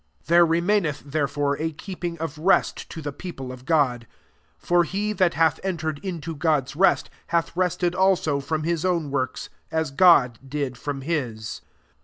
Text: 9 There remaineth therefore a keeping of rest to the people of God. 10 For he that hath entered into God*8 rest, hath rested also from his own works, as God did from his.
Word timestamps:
9 0.21 0.23
There 0.25 0.45
remaineth 0.47 1.03
therefore 1.05 1.59
a 1.59 1.73
keeping 1.73 2.17
of 2.17 2.39
rest 2.39 2.89
to 2.89 3.03
the 3.03 3.11
people 3.13 3.51
of 3.51 3.65
God. 3.65 4.07
10 4.57 4.57
For 4.57 4.83
he 4.83 5.13
that 5.13 5.35
hath 5.35 5.59
entered 5.63 5.99
into 6.01 6.33
God*8 6.35 6.73
rest, 6.75 7.09
hath 7.27 7.55
rested 7.55 7.93
also 7.93 8.39
from 8.39 8.63
his 8.63 8.83
own 8.83 9.11
works, 9.11 9.49
as 9.69 9.91
God 9.91 10.39
did 10.43 10.75
from 10.75 11.01
his. 11.01 11.61